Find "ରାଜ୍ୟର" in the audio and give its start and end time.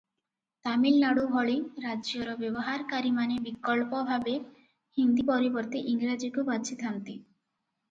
1.83-2.33